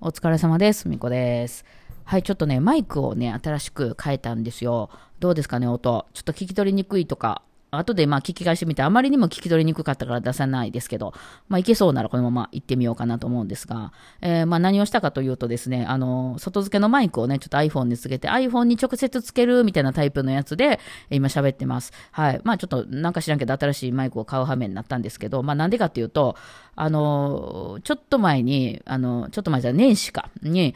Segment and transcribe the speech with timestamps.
[0.00, 0.88] お疲れ様です。
[0.88, 1.64] みこです。
[2.04, 4.90] はい、ちょっとね、マイクをね、新しく変えたんですよ。
[5.18, 6.06] どうですかね、音。
[6.14, 11.12] ちょっと聞き取りにくいとか、後でまあ聞き返してみて、あまりにも聞き取りにくかったから出さないですけど、
[11.48, 21.92] まあいけそうならこのまま行ってみようかなと思うんですが、えーまあ何をしたかというとですね、あの、外付けのマイクをね、ちょっと iPhone につけて、iPhone に直接つけるみたいなタイプのやつで、今喋ってます。
[22.10, 22.40] はい。
[22.44, 26.36] まあちょっとなんか知らんけど新しいマイクを買う羽目になったんですけど、まあなんでかっていうと、
[26.76, 30.74] あの、ちょっと前に、あの、ちょっと前じゃ年始か、に、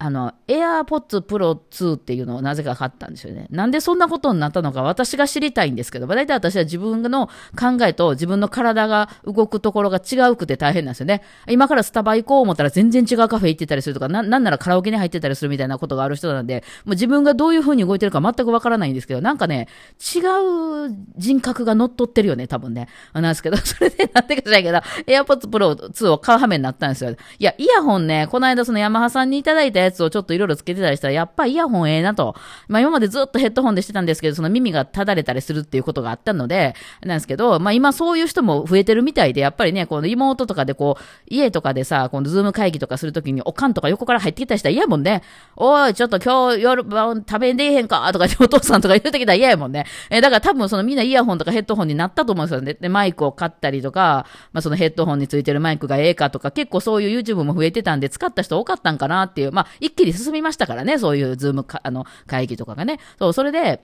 [0.00, 3.48] あの、AirPods Pro 2っていうのをなぜか買ったんですよね。
[3.50, 11.22] なんでそんなことになったのか私が知りたいんですけど、まあ、大体私は自分の考えと自分の体が動くところが違うくて大変なんですよね。
[11.48, 19.66] 今からスタバ行こう思ったら全然違うカフェ行ってたりするとか、ななんならカラオケに入ってたりするみたいなことがある人なんで、もう自分がどういう風に動いてるか全くわからないんですけど、なんかね、
[19.98, 22.86] 違う人格が乗っ取ってるよね、多分ね。
[23.14, 24.78] なんですけど、 それでなんでか知らないけど、
[25.12, 27.10] AirPods Pro 2を買う羽目になったんですよ。
[27.10, 32.34] いや、イヤホンね、この間そのヤマハさんにいただいたややつをちょっといろいろつけてたりしたら、やっぱイヤホンええなと。
[32.68, 45.22] まあ今までずっとヘッドホンでしてたんですけど、その耳がただれたりするっていうことがあったので、なんですけど、まあ今そういう人も増えてるみたいで、やっぱりね、この妹とかでこう、家とかでさ、このズーム会議とかするときに、おかんとか横から入ってきたりしたら嫌やもんね。
[45.56, 49.86] おい、ちょっと今日夜晩食べんでえへんかとかってお父さんとか言ってきたら嫌やもんね。
[50.10, 52.74] えだから多分そのみんなイヤホンとかヘッドホンになったと思うんですよね。
[52.74, 62.98] で、マイクを買ったりとか、まあそのヘッドホンについてるマイクがええかとか、結構そういう YouTube も増えてたんで、使った人多かったんかなっていう、まあ一気に進みましたからね、そういうズームか、あの、会議とかがね。
[63.18, 63.82] そう、それで、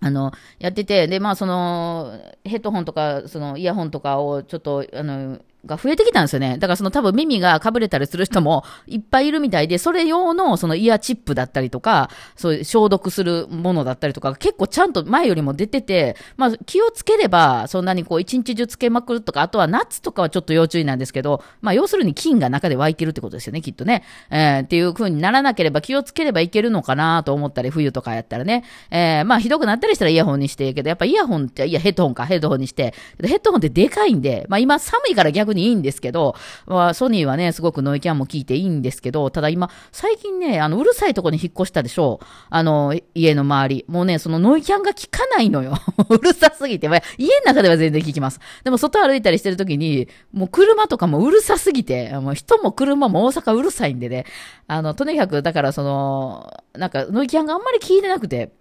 [0.00, 6.58] あの、やってて、で、まあ、その、ヘッドホンとか、その、イヤホンとかを、ちょっと、あの、が増えてきたんですよね。
[6.58, 24.04] だからその多分耳がかぶれたりする人もいっぱいいるみたいで、それ用のそのイヤーチップだったりとか、そういう消毒するものだったりとか、結構ちゃんと前よりも出てて、まあ気をつければそんなにこう一日中つけまくるとか、あとはナッツとかはちょっと要注意なんですけど、まあ要するに菌が中で湧いてるってことですよね、きっとね。
[24.30, 28.64] えーっていう風にならなければ気をつければいけるのかなと思ったり、冬とかやったらね。
[28.90, 36.34] えーまあひどくなったりしたらイヤホンにしていいけど、やっぱイヤホンって、いやヘッドホンか、ヘッドホンにして、ヘッドホンってでかいんで、まあ今寒いから逆ににいいんですけど、
[36.66, 42.26] まあ、ソニーはね、すごくノイキャンも効いていいんですけど、ただ今、最近ね、あの、うるさいとこに引っ越したでしょう。
[42.50, 43.84] あの、家の周り。
[43.88, 45.74] もうね、そのノイキャンが効かないのよ。
[46.08, 46.88] うるさすぎて。
[46.88, 48.40] まあ、家の中では全然効きます。
[48.64, 54.26] でも、外歩いたりしてるときに、もう車とかもうるさすぎて、もう人も車も大阪うるさいんでね。
[54.66, 58.52] あの、とにかく、だからその、なんか、ノイキャンがあんまり効いてなくて、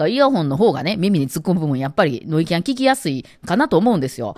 [0.00, 4.36] かイヤホンの方がね、耳に突っ込む部分、やっぱりノイキャン聞きやすいかなと思うんですよ。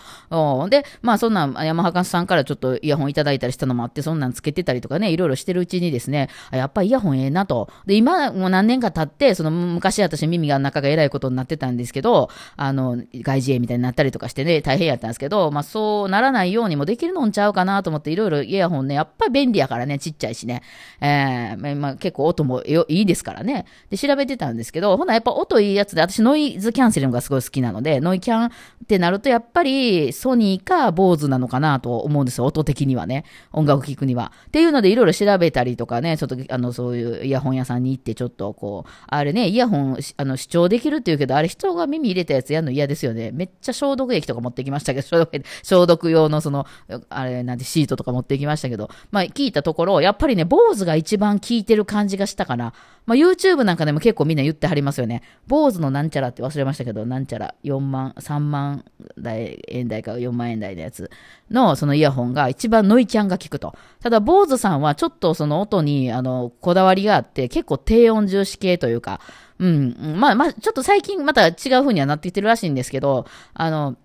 [0.69, 7.69] で、まあそんなヤマハカさんからちょっとイヤホンいただいたりしたのもあって、そんなんつけてたりとかね、いろいろしてるうちにですね、やっぱりイヤホンええなと。
[7.87, 20.63] で、今もう何年か経って、その昔私耳が中がえらいことになってたんですけど、あの、外耳炎みたいになったりとかしてね、大変やったんですけど、まあそうならないようにもできるのんちゃうかなと思って、いろいろイヤホンね、やっぱり便利やからね、ちっちゃいしね。
[21.01, 23.67] えーまあ、結構音もいいですからね。
[23.91, 28.51] で、調べてたんですけど、ほなやっぱ音といいやつで、私ノイズキャンセリングがすごい好きなので、ノイキャンっ
[28.89, 33.25] てなるとやっぱりソニーか坊主なのかなと思うんですよ、音的にはね。
[33.53, 34.33] 音楽聴くには。
[34.47, 43.31] っていうのでいろいろ調べたりとかね、ちょっとあのそういうイヤホン屋さんに行ってちょっとこう、あれね、イヤホンあの視聴できるっていうけど、あれ人が耳入れたやつやるの嫌ですよね。
[43.33, 46.67] めっちゃ消毒液とか持ってきましたけど、 消毒消毒用のその、
[47.11, 52.73] あれなんてシートとか持ってきましたけど、まあ聞いたところ、やっぱりね、坊主が一番効いてる感じがしたかな。
[53.07, 55.23] まあ YouTube なんかでも結構みんな言ってはりますよね。
[55.47, 58.85] 坊主のなんちゃらって忘れましたけど、なんちゃら4万、3万
[59.19, 61.11] 台円台か4万円台のやつ
[61.51, 63.75] のそのイヤホンが一番ノイキャンが効くと。
[64.01, 69.21] ただ坊主さんはちょっとその音にあのこだわりがあって結構低音重視系というか、
[69.59, 73.97] うん、まあまあちょっと最近また違う風にはなってきてるらしいんですけど、あの、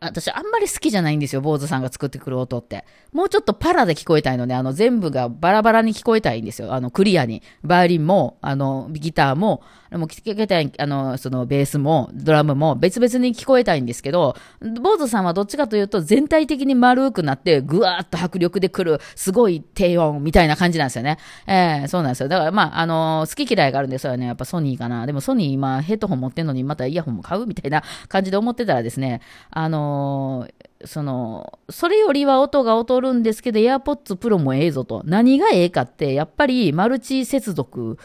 [0.00, 2.84] 私あんまり好きじゃないんですよ、坊主さんが作ってくる音って。
[3.12, 6.72] もうちょっとパラで聞こえたいので、あの全部がバラバラに聞こえたいんですよ。
[6.72, 7.42] あのクリアに。
[7.62, 9.62] バイオリンも、あのギターも、
[9.92, 14.36] も聞けたい、あの、そのベースも、ドラムも別々に聞こえたいんですけど、
[14.80, 21.18] 坊主さんはどっちかというと全体的に丸くなって、ぐわーっと迫力で来る、すごい低音みたいな感じなんですよね。
[21.46, 22.28] えー、そうなんですよ。
[22.28, 24.26] だからまあ、あの、好き嫌いがあるんですよね。
[24.26, 25.06] やっぱソニーかな。
[25.06, 30.48] でもソニー今ヘッドホン持ってんのにまたイヤホンも買うみたいな感じで思ってたらですね、あの
[30.84, 35.02] その、それよりは音が劣るんですけど、AirPods Pro もええぞと。
[35.04, 37.98] 何がええかって、やっぱりマルチ接続、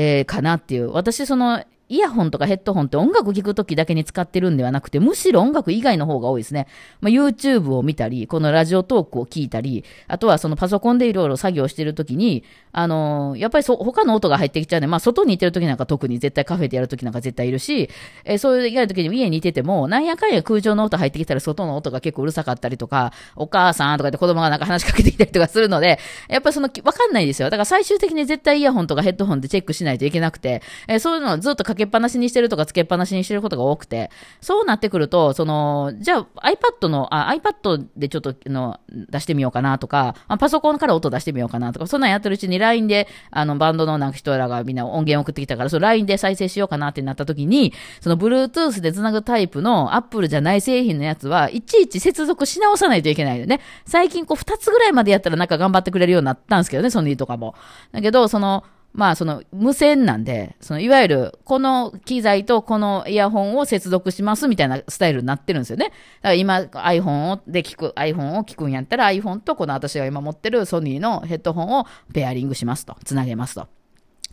[0.00, 0.92] えーかなっていう。
[0.92, 6.66] 私、その、イヤホンとかヘッドホンって音楽聴くときだけに使ってるんではなくて、むしろ音楽以外の方が多いですね。
[7.00, 17.88] まあ、YouTube を見たり、このラジオトークを聞いたり、あとはそのパソコンでいろいろ作業してるときに、あのー、やっぱりそ、他の音が入ってきちゃうんで、まあ、外にいてるときなんか特に絶対カフェでやるときなんか絶対いるし、
[18.24, 25.98] えー、そういうやるときに家にいてても、なんやかんや空調の音入ってきたら外の音が結構うるさかったりとか、お母さんとかで子供がなんか話しかけてきたりとかするので、
[26.28, 27.48] やっぱりその、わかんないですよ。
[27.48, 34.10] だから最終的に絶対イヤホンとかヘッドホンでチェックしないといけなくて、えー、そういうのをずっとかけっぱなしにしてるとかつけっぱなしにしてることが多くて、
[34.40, 53.60] そうなってくると、その、じゃあ iPad の、あ、iPad でちょっとの出してみようかなとか、まあ、パソコンから音出してみようかなとか、そんなんやってるうちに LINE で、あの、バンドのなんか人らがみんな音源送ってきたから、その LINE で再生しようかなってなった時に、その Bluetooth で繋ぐタイプの Apple じゃない製品のやつは、いちいち接続し直さないといけないよね。
[53.86, 57.54] 最近こう2つぐらいまでやったらなんか頑張ってくれるようになったんですけどね、ソニーとかも。
[57.92, 65.86] だけど、その、まあその無線なんで、そのいわゆるこの機材とこのイヤホンを接続しますみたいなスタイルになってるんですよね。
[65.86, 73.68] だから今 iPhone をで聞く、iPhone を聞くんやったら iPhone とこの私が今持ってるソニーのヘッドホンをペアリングしますと、つなげますと。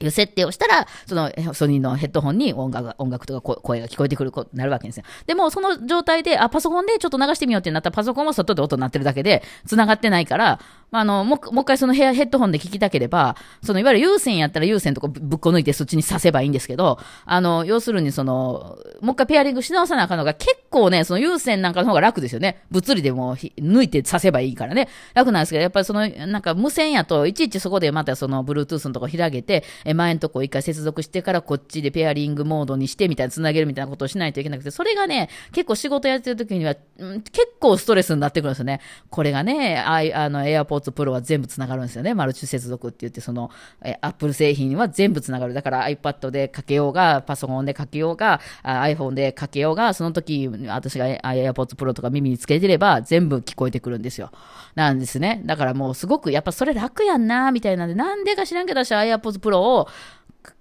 [0.02, 5.06] いう設定をしたら、そのソニーのヘッドホンに音楽音楽とか声が聞こえてくることになるわけですよ。
[5.25, 10.60] でも、その状態で、あ、パソコンでちょっと流してみようってなったら、パソコンは外で音になってるだけで、繋がってないから、
[10.95, 22.63] まあ、あの、もう、もう一回そのヘッドホンで聞きたければ、その、いわゆる有線やったら有線とかぶっこ抜いてそっちにさせばいいんですけど、あの、要するにその、もう一回ペアリングし直さなあかんのが、結構ね、その有線なんかの方が楽ですよね。
[22.71, 24.88] 物理でも抜いてさせばいいからね。
[25.13, 38.80] 楽なんですけど、やっぱりその、なんか無線やと、いちいちそこでまたその、Bluetooth のとこ開けて、え、前のとこ一回接続してからこっちでペアリングモードにしてみたいな、繋げるみたいなことをしないといけなくて、それがね、結構仕事やってる時には、うん、結構ストレスになってくるんですよね。
[39.09, 42.14] これがね、ああの、AirPods Pro は全部繋がるんですよね。
[42.14, 43.52] マルチ接続って言って、その、
[43.84, 45.54] え、Apple 製品は全部繋がる。
[45.54, 54.32] だから iPad でかけようが、パソコンでかけようが、iPhone でかけようが、その時、私が AirPods Pro とか耳につけてれば、全部聞こえてくるんですよ。
[54.76, 55.42] なんですね。
[55.46, 59.88] だからもうすごく、やっぱそれ楽やんな、みたいなんで、なんでか知らんけど、私は AirPods Pro を、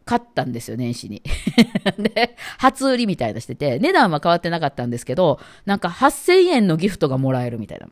[0.05, 1.23] 買ったんですよ、年始に。
[1.99, 7.89] で、初売りみたいなしてて、値段は変わってなかったんですけど、なんか8000円のギフトがもらえるみたいな。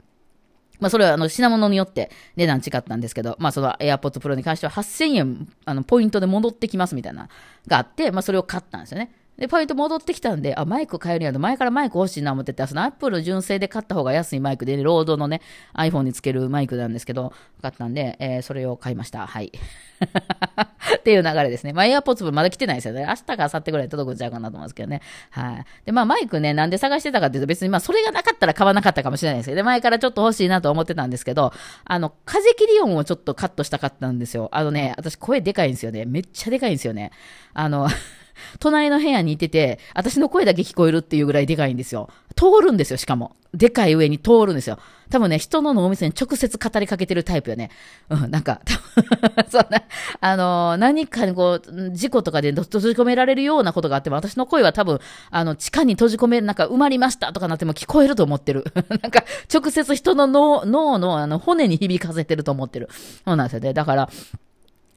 [0.83, 7.29] まあ、それはあの品物によって値段違ったんですけど、まあ、その AirPods Pro に関しては8000円、あの、ポイントで戻ってきますみたいな、
[7.69, 9.13] があって、まあ、それを買ったんですよね。
[9.39, 15.41] で、ポイント戻ってきたんで、あ、マイク買えるやと、前からマイク欲しいな思ってて、そのアップル純正で買った方が安いマイクで、ロードのね、
[15.75, 17.33] iPhone につけるマイクなんですけど、
[17.63, 19.27] 買ったんで、えー、それを買いました。
[19.27, 19.51] はい。
[20.99, 21.73] っていう流れですね。
[21.73, 23.07] まあ、エアポッツまだ来てないですよね。
[23.09, 25.01] 明日か明後日ぐらい届くんちゃうかなと思うんですけどね。
[25.31, 25.65] はい。
[25.87, 31.53] で、まあ、マイクね、なんで探してたかっていうと、別にまあ、それがなかったら買わなかったかもしれないですけど、で、前からちょっと欲しいなと思ってたんですけど、
[31.85, 34.49] あの、風切り音をちょっとカットしたかったんですよ。
[34.53, 36.05] あのね、私声でかいんですよね。
[36.05, 37.11] めっちゃでかいんですよね。
[37.55, 37.89] あの
[38.61, 42.09] 隣の部屋にいてて、私の声だけ聞こえるっていうぐらいでかいんですよ。
[42.37, 43.37] 通るんですよ、しかも。
[43.55, 44.79] でかい上に通るんですよ。
[45.11, 47.71] 多分ね、人の脳みそに直接語りかけてるタイプよね。
[48.09, 48.63] うん、なんか、
[49.51, 49.83] そんな、
[50.21, 55.01] あのー、何かにこう、事故とかで閉じ込められるようなことがあっても、私の声は多分、
[55.31, 58.65] あの、地下に閉じ込め、なんか埋まりましたとかなっても聞こえると思ってる。
[59.03, 62.89] なんか、直接人の脳、脳の、あの、骨に響かせてると思ってる。
[63.27, 63.75] そうなんですよね。
[63.75, 64.09] だから、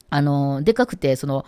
[0.08, 1.44] あのー、でかくて、その、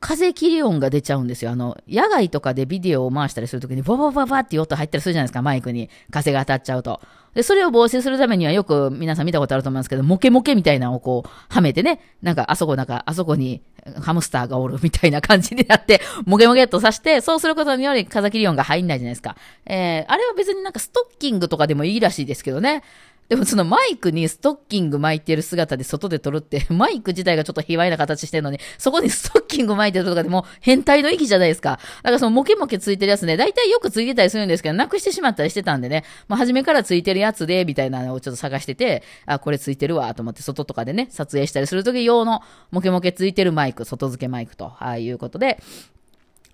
[0.00, 1.50] 風切り音が出ちゃうんですよ。
[1.50, 5.90] あの、野外とかでビデオを回したりするときに、ババババっていう音入ったりするじゃないですか、マイクに。
[6.10, 7.00] 風が当たっちゃうと。
[7.34, 13.60] で、それを防止するためにはよく皆さん見たことあると思いますけど、モケモケみたいなのをこう、はめてね、なんかあそこなんか、あそこに
[14.00, 19.36] ハムスターがおるみたいな感じになって、 モケモケっとさして、そうすることにより風切り音が入んないじゃないですか。
[19.66, 22.82] えー、あれは別になんかストッキングとかでもいいらしいですけどね。
[23.30, 31.78] でもそのマイクにストッキング巻いてる姿で外で撮るって、 マイク自体がちょっと卑猥な形してるのに、そこにストッキング巻いてるとかでも変態の域じゃないですか。
[32.02, 45.62] だからそのモケモケついてるやつね、大体よくついてたりするんですけど、なくしてしまったりしてたんでね、まあ初めからついてるやつで、みたいなのをちょっと探してて、あ、これついてるわ、と思って外とかでね、撮影したりするとき用のモケモケついてるマイク、外付けマイクと、ああいうことで、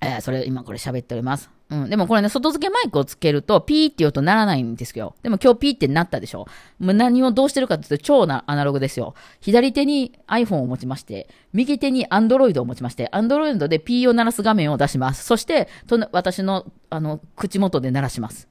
[0.03, 1.56] えー、それ、今これ喋っております。
[1.69, 1.91] うん。
[1.91, 5.17] でもこれね、外付けマイクをつけると、ピーって言うとならないんですよ。
[5.23, 6.47] でも今日ピーってなったでしょ。
[6.79, 9.15] もう何をどうしてるかって言うと、超なアナログですよ。
[9.41, 15.25] 左手に iPhone を持ちまして、右手に Android を持ちまして、Android で P を鳴らす画面を出します。
[15.25, 18.49] そして、と私の、あの、口元で鳴らします。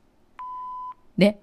[1.17, 1.39] ね。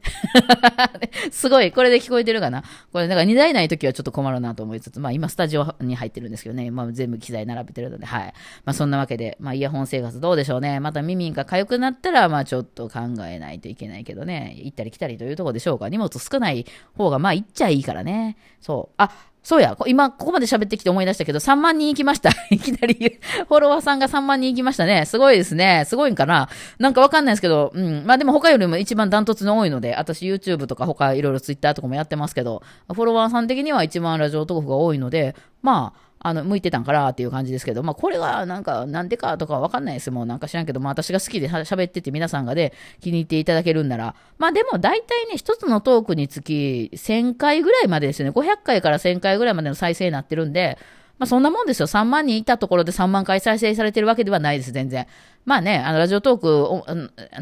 [1.31, 2.62] すごい、これで聞こえてるかな？
[2.93, 8.35] これ、なんから2台ない時はちょっと困るなと思いつつ、まあ今スタジオに入ってるんですけどね、まあ全部機材並べてるので、はい。
[8.64, 10.81] まあそんなわけで、まあイヤホン生活どうでしょうね。
[10.81, 15.88] また耳が痒くなったら、まあちょっと考えないといけないけどね、行ったり来たりというところでしょうか。
[15.88, 18.37] 荷物少ない方が、まあ行っちゃいいからね。
[18.61, 18.95] そう。
[18.99, 19.11] あ、
[19.43, 22.31] そうや、今、ここまで喋ってきて思い出したけど、3万人行きました。
[22.51, 23.19] いきなり、
[23.49, 25.05] フォロワーさんが3万人行きましたね。
[25.05, 25.85] すごいですね。
[25.87, 28.05] すごいんかななんかわかんないですけど、うん。
[28.07, 48.31] まあでも他よりも一番ダントツの多いので、私 YouTube とか他いろいろ Twitter とかもやってますけど、フォロワーさん的には一番ラジオトークが多いので、まあ、あの、向いてたんかなっていう感じですけど、まあ、これがなんか、なんでかとかわかんないですもうなんか知らんけど、まあ、私が好きで喋ってて皆さんがで気に入っていただけるんなら、まあ、でも大体ね、一つのトークにつき1000回ぐらいまでですよね。
[48.31, 50.79] 500回から1000回ぐらいまでの再生になってるんで、
[51.19, 51.87] まあ、そんなもんですよ。
[51.87, 55.07] 3万人いたところで3万回再生されてるわけではないです、全然。
[55.45, 56.85] まあね、あの、ラジオトークを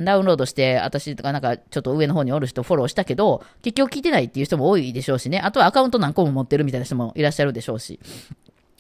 [0.05, 5.41] ダウンロードして、私とかなんかちょっと上の方におる人フォローしたけど、結局聞いてないっていう人も多いでしょうしね。
[5.41, 7.99] あとはアカウント何個も持ってるみたいな人もいらっしゃるでしょうし。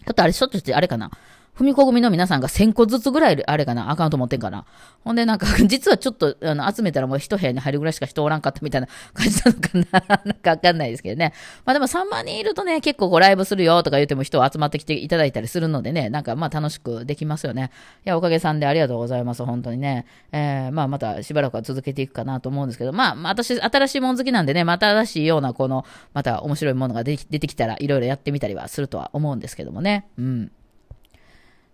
[0.04, 1.10] ちょっとあれ、ちょっとしてあれかな。
[1.56, 4.64] 踏みこ組の皆さんが1000個ずつぐらいあれかな、アカウント持ってんかな。
[5.04, 10.20] ほんでなんか、 実はちょっとあの集めたらもう一部屋に入るぐらいしか人おらんかったみたいな感じなのかな。
[10.24, 11.32] なんかわかんないですけどね。
[11.64, 17.70] まあでも3万人いるとね、結構こうライブするよとか言っても人集まってきていただいたりするのでね、なんかまあ楽しくできますよね。
[18.06, 20.06] いや、おかげさんでありがとうございます、本当にね。
[20.32, 30.06] えー、まあまたしばらくは続けていくかなと思うんですけど、まあ、まあ、私、新しいもん好きなんでね、また新しいようなこの、また面白いものが出てきたらいろいろやってみたりはするとは思うんですけどもね。
[30.18, 30.52] うん。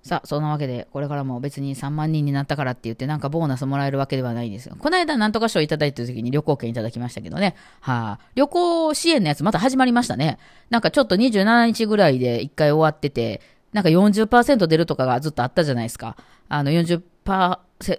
[0.06, 4.76] さあ、そんなわけで、これからも別に3万人になったからって言って、なんかボーナスもらえるわけではないんですよ。
[4.78, 7.56] この間、なんとか賞いただいた時に旅行券いただきましたけどね。
[7.80, 10.38] はあ、旅行支援のやつまた始まりましたね。
[10.70, 13.40] なんかちょっと27日ぐらいで1回終わってて、
[13.72, 16.16] なんか40%出るとかがずっとあったじゃないですか。
[16.48, 17.02] あの40%、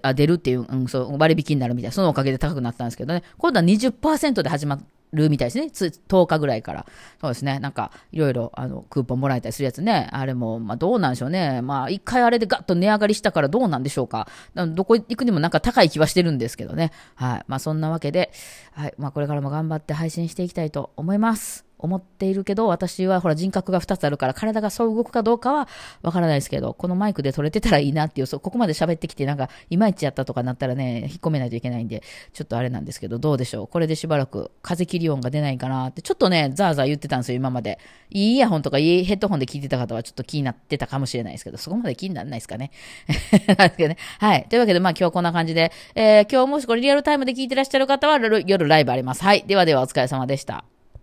[0.02, 3.24] あ出るっていう、うん、そう割引になるみたいな、そのおかげで高くなったんですけどね。
[3.38, 4.80] 今度は20%で始まっ
[5.14, 5.92] るみたいですね。
[6.08, 6.86] 10日ぐらいから。
[7.22, 7.60] そうですね。
[7.60, 10.10] なんか、いろいろ、あの、クーポンもらえたりするやつね。
[10.12, 11.62] あれも、まあ、どうなんでしょうね。
[11.62, 14.28] まあ、一回あれでガッと値上がりしたからどうなんでしょうか。
[14.56, 16.92] どこ行くにもなんか高い気はしてるんですけどね。
[17.16, 17.44] はい。
[17.48, 18.32] まあ、そんなわけで、
[18.74, 18.94] はい。
[18.98, 21.67] まあ、これからも頑張って配信していきたいと思います。
[21.80, 25.68] 思っているけど、私はほら人格が2つあるから、体がそう動くかどうかは
[26.02, 32.02] わからないですけど、このマイクで撮れてたらいいなっていう、そうここまで喋ってきて、なんか、いまいちやったとかなったらね、引っ込めないといけないんで、
[32.34, 33.68] ちょっとあれなんですけど、どうでしょう？
[33.68, 37.80] これでしばらく風切り音が出ないかなって、ちょっとね、ザーザー言ってたんですよ、今まで。
[38.10, 42.72] いいイヤホンとかいいヘッドホンで聞いてた方はちょっと気になってたかもしれないですけど、そこまで気にならないですかね？
[43.48, 43.98] なんですけどね。
[44.20, 44.46] はい。
[44.50, 49.24] というわけで、まあ今日こんな感じで、えー、今日もしこれリアルタイムで聞いてらっしゃる方は、夜ライブあります。
[49.24, 49.44] はい。
[49.46, 50.77] ではではお疲れ様でした。